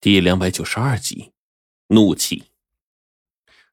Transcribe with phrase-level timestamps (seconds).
[0.00, 1.34] 第两百九十二集，
[1.88, 2.52] 怒气。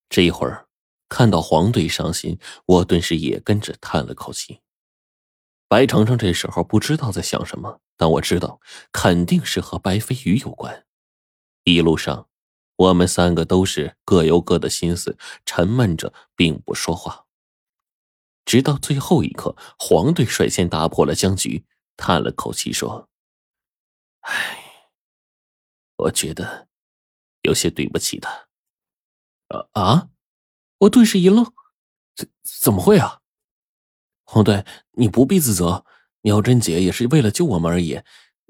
[0.09, 0.67] 这一会儿
[1.07, 4.59] 看到黄队伤心，我顿时也跟着叹了口气。
[5.69, 8.59] 白程程这时候不知道在想什么，但我知道
[8.91, 10.85] 肯定是和白飞宇有关。
[11.63, 12.27] 一路上，
[12.75, 17.25] 我们三个都是各有各的心思，沉闷着，并不说话。
[18.43, 21.65] 直到最后一刻，黄队率先打破了僵局，
[21.95, 23.07] 叹了口气说
[24.27, 24.65] ：“唉。”
[25.97, 26.67] 我觉得
[27.41, 28.47] 有些对不起他。
[29.49, 30.09] 啊啊！
[30.79, 31.45] 我顿时一愣，
[32.15, 32.29] 怎
[32.61, 33.21] 怎么会啊？
[34.25, 35.85] 黄队，你不必自责。
[36.21, 38.01] 苗真姐也是为了救我们而已。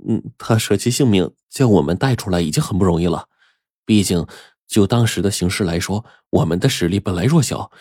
[0.08, 3.30] 嗯，她舍弃性命将我们带出来已经很不容易了。
[3.86, 4.28] 毕竟，
[4.66, 7.72] 就当时的形势来说，我们的实力本来弱小，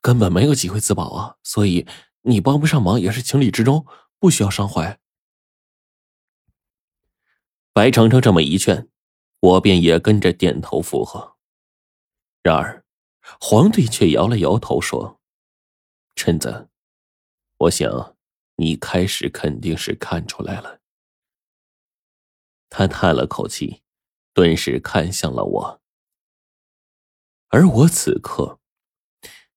[0.00, 1.36] 根本没有机会自保啊。
[1.42, 1.86] 所以，
[2.22, 3.84] 你帮不上忙也是情理之中，
[4.20, 4.98] 不需要伤怀。
[7.72, 8.88] 白程程这么一劝。
[9.40, 11.36] 我便也跟着点头附和，
[12.42, 12.84] 然而，
[13.40, 15.18] 皇帝却摇了摇头说
[16.14, 16.68] ：“臣子，
[17.56, 18.16] 我想
[18.56, 20.80] 你开始肯定是看出来了。”
[22.68, 23.82] 他叹了口气，
[24.34, 25.80] 顿时看向了我，
[27.48, 28.60] 而我此刻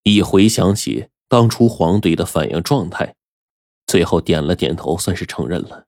[0.04, 3.16] 一回想起当初黄队的反应状态，
[3.86, 5.88] 最后点了点头，算是承认了。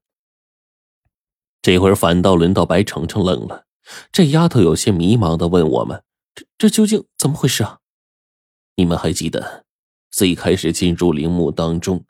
[1.62, 3.65] 这会儿反倒轮到白程程愣了。
[4.12, 7.80] 这丫头有些迷茫的问我们：“这这究竟怎么回事啊？”
[8.76, 9.66] 你们还记得
[10.12, 12.06] 最开始进入陵墓当中，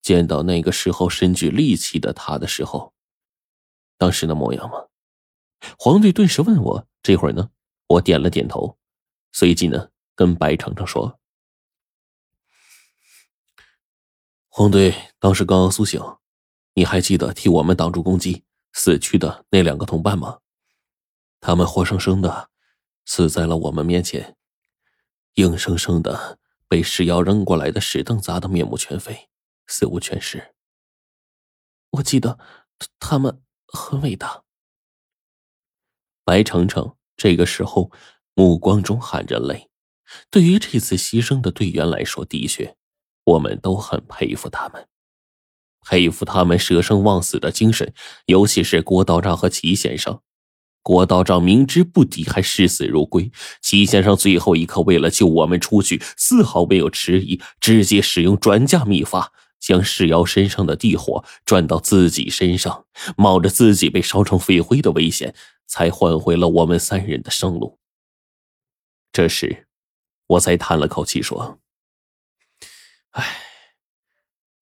[0.00, 2.94] 见到那个时候身具利器的他的时候，
[3.96, 4.86] 当时的模样吗？
[5.78, 6.88] 黄队顿时问我。
[7.00, 7.50] 这会儿呢，
[7.86, 8.76] 我点了点头，
[9.32, 11.18] 随即呢跟白程程说
[14.48, 16.00] ：“黄队当时刚刚苏醒，
[16.74, 20.40] 你还记得替我们挡住攻击死去的那两个同伴吗？”
[21.40, 22.50] 他们活生生的
[23.04, 24.36] 死在了我们面前，
[25.34, 29.28] 硬生生的被石妖扔过来的石凳砸得面目全非，
[29.66, 30.54] 死无全尸。
[31.90, 32.38] 我记得
[32.98, 34.42] 他们很伟大。
[36.24, 37.90] 白程程这个时候
[38.34, 39.70] 目光中含着泪。
[40.30, 42.76] 对于这次牺牲的队员来说，的确，
[43.24, 44.88] 我们都很佩服他们，
[45.82, 47.94] 佩服他们舍生忘死的精神，
[48.26, 50.22] 尤其是郭道长和齐先生。
[50.88, 53.30] 郭道长明知不敌，还视死如归。
[53.60, 62.86] 齐先生最后一刻为了救我们出去，丝毫没有迟疑，直接使用转嫁秘法，将石妖身上的地火转到自己身上，
[63.18, 65.34] 冒着自己被烧成飞灰的危险，
[65.66, 67.78] 才换回了我们三人的生路。
[69.12, 69.66] 这时，
[70.26, 71.60] 我才叹了口气说
[73.12, 73.42] ：“唉，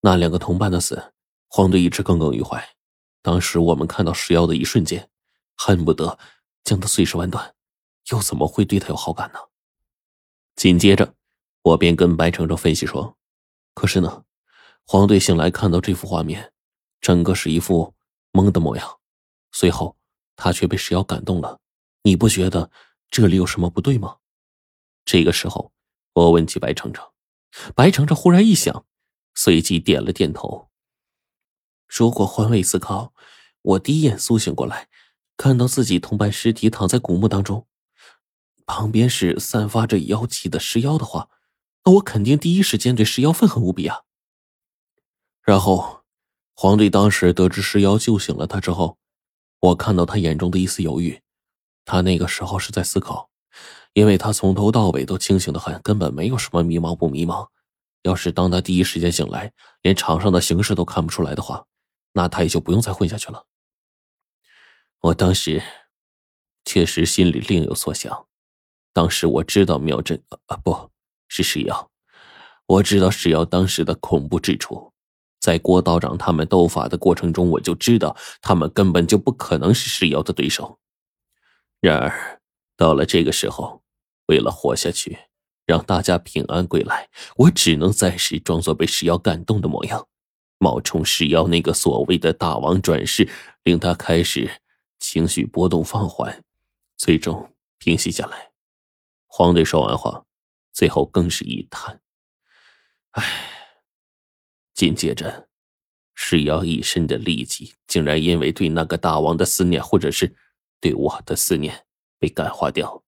[0.00, 1.12] 那两个同伴的死，
[1.47, 2.60] 黄队一直耿耿于怀。
[3.22, 5.09] 当时我们看到石妖的一瞬间。”
[5.56, 6.19] 恨不得
[6.65, 7.55] 将他碎尸万段，
[8.11, 9.39] 又怎么会对他有好感呢？
[10.55, 11.15] 紧接着，
[11.62, 13.17] 我便跟白程程分析说
[13.75, 14.25] ：“可是呢，
[14.87, 16.53] 黄队醒来看到这幅画面，
[17.00, 17.95] 整个是一副
[18.33, 18.99] 懵的模样。
[19.53, 19.97] 随后，
[20.34, 21.61] 他却被石瑶感动了。
[22.03, 22.71] 你不觉得
[23.11, 24.19] 这里有什么不对吗？”
[25.05, 25.72] 这个时候，
[26.15, 27.05] 我问起白程程，
[27.75, 28.87] 白程程忽然一想，
[29.34, 30.71] 随即点了点头。
[31.87, 33.12] 如果换位思考，
[33.62, 34.89] 我第一眼苏醒过来。
[35.36, 37.66] 看到自己同伴尸体躺在古墓当中，
[38.64, 41.28] 旁边是散发着妖气的尸妖的话，
[41.84, 44.02] 那我肯定第一时间对尸妖愤恨无比啊。
[45.42, 46.02] 然后，
[46.54, 48.98] 黄队当时得知尸妖救醒了他之后，
[49.60, 51.20] 我看到他眼中的一丝犹豫，
[51.84, 53.30] 他那个时候是在思考，
[53.92, 57.48] 因为他从头到尾都清醒的很，根本没有什么迷茫不迷茫。
[58.03, 61.66] 要是当他第一时间醒来，连场上的形势都看不出来的话，
[62.12, 63.44] 那他也就不用再混下去了。
[65.01, 65.62] 我当时
[66.65, 68.27] 确实心里另有所想。
[68.93, 70.91] 当时我知道妙真啊，不
[71.29, 71.91] 是石妖，
[72.67, 74.93] 我知道石妖当时的恐怖之处。
[75.39, 80.79] 在郭道长他们斗法的过程中，我就知道他们根本就不可能是石妖的对手。
[81.81, 82.41] 然而
[82.77, 83.83] 到了这个时候，
[84.27, 85.19] 为了活下去，
[85.66, 90.09] 让大家平安归来，我只能暂时装作被石妖感动的模样，
[90.59, 93.28] 冒充石妖那个所谓的大王转世，
[93.63, 94.63] 令他开始。
[94.98, 96.45] 情绪波动放缓，
[96.97, 98.53] 最终平息下来。
[99.27, 100.25] 黄队说完话，
[100.72, 102.01] 最后更是一叹
[103.13, 103.53] ：“唉。”
[104.75, 105.48] 紧接着，
[106.15, 110.37] 石瑶一身的戾气竟然因为对那个大王的思念，或者是
[110.81, 111.87] 对我的思念，
[112.19, 113.03] 被感化掉，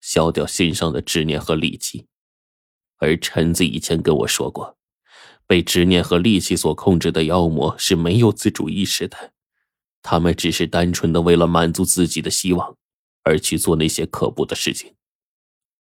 [0.00, 2.06] 消掉心上的执念和戾气。
[2.96, 4.78] 而臣子以前跟我说过，
[5.46, 9.33] 被执念和戾气所控制的妖魔是没有自主意识的。
[10.04, 12.76] 他们只是单纯的为了满足自己的希望，
[13.22, 14.94] 而去做那些可怖的事情。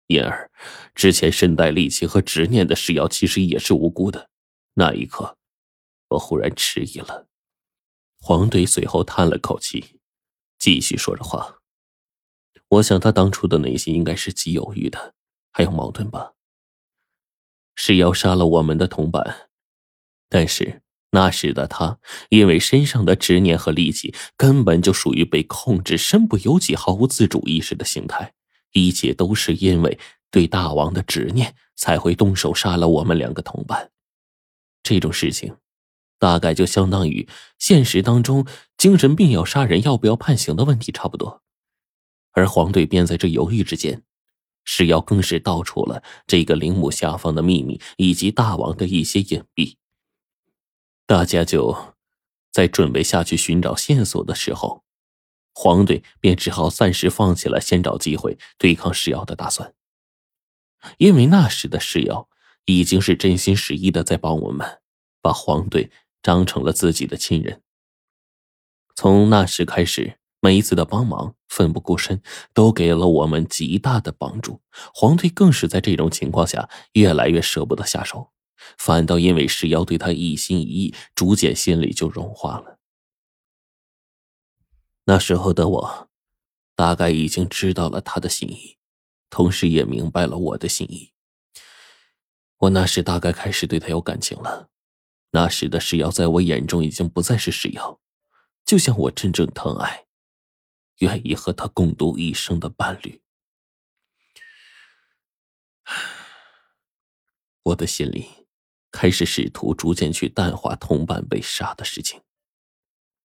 [0.09, 0.51] 因而，
[0.93, 4.29] 之前身带戾气和执念的石瑶其实也是无辜的。
[4.75, 5.37] 那一刻，
[6.09, 7.29] 我忽然迟疑了。
[8.21, 10.01] 黄队随后叹了口气，
[10.59, 11.61] 继续说着话。
[12.71, 15.15] 我想他当初的内心应该是极犹豫的，
[15.53, 16.33] 还有矛盾吧。
[17.77, 19.49] 石瑶杀了我们的同伴，
[20.29, 28.35] 但是那时的他因为身上的执念和戾气，根本就属于被控制、身不由己、毫无自主意识的形态。
[28.73, 29.99] 一切都是因为
[30.31, 33.91] 对大王的执念，才会动手杀了我们两个同伴。
[34.83, 35.57] 这种事情，
[36.19, 37.27] 大概就相当于
[37.59, 38.47] 现实当中
[38.77, 41.43] 精神病要杀人要不要判刑的问题差不多。
[42.33, 44.03] 而黄队便在这犹豫之间，
[44.65, 49.77] 石瑶更是道出了这个陵墓下方的秘密以及大王的一些隐蔽。
[51.09, 51.95] 大家就
[52.53, 54.85] 在准备下去寻找线索的时候。
[55.55, 59.73] 黄队便只好暂时放弃了先找机会对抗石瑶的打算，
[60.99, 62.29] 因为那时的石瑶
[62.67, 64.81] 已经是真心实意的在帮我们，
[65.23, 65.91] 把黄队
[66.21, 67.63] 当成了自己的亲人。
[68.95, 72.21] 从那时开始，每一次的帮忙奋不顾身，
[72.53, 74.61] 都给了我们极大的帮助。
[74.93, 78.31] 黄队更是在这种情况下越来越舍不得下手，
[78.77, 82.79] 反倒因为石瑶对他一心一意，逐渐心里就融化了。
[85.05, 86.11] 那时候的我，
[86.75, 88.79] 大概已经知道了他的心意，
[89.31, 91.13] 同时也明白了我的心意。
[92.59, 94.69] 我那时大概开始对他有感情了。
[95.31, 98.01] 那时的石瑶在我眼中已经不再是石瑶，
[98.65, 100.07] 就像我真正疼爱、
[100.99, 103.23] 愿意和他共度一生的伴侣。
[107.65, 108.38] 我的心里
[108.91, 112.21] 开始试图逐渐去淡化同伴被杀的事情。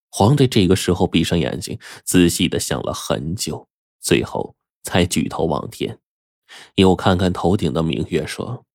[0.09, 3.67] 黄队这个时候闭上眼睛，仔细的想了很久，
[3.99, 5.99] 最后才举头望天，
[6.75, 8.65] 又看看头顶的明月，说：“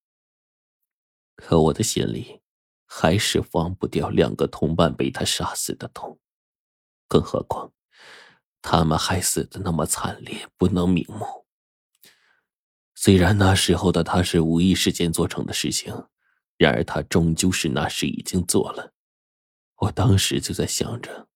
[1.37, 2.40] 可我的心里
[2.87, 6.19] 还是忘不掉两个同伴被他杀死的痛，
[7.06, 7.73] 更何况
[8.61, 11.46] 他们还死的那么惨烈，不能瞑目。
[12.96, 15.94] 虽然那时候的他是无意识间做成的事情，
[16.58, 18.93] 然而他终究是那时已经做了。
[19.76, 21.28] 我当时就在想着。”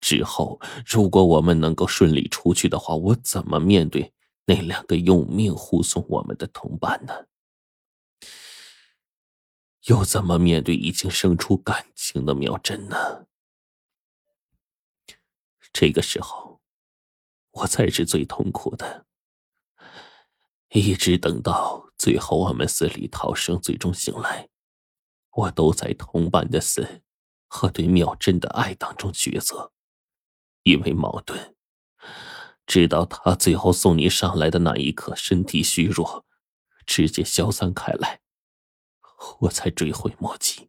[0.00, 4.12] 之后，如果我们能够顺利出去的话，我怎么面对
[4.44, 7.26] 那两个用命护送我们的同伴呢？
[9.86, 13.26] 又怎么面对已经生出感情的妙珍呢？
[15.72, 16.60] 这个时候，
[17.50, 19.06] 我才是最痛苦的。
[20.68, 24.50] 一直等到最后，我们死里逃生，最终醒来，
[25.30, 27.00] 我都在同伴的死
[27.48, 29.72] 和对妙真的爱当中抉择。
[30.64, 31.54] 因为矛盾，
[32.66, 36.26] 直到他最后送你上来的那一刻，身体虚弱，
[36.84, 38.20] 直接消散开来，
[39.40, 40.68] 我才追悔莫及。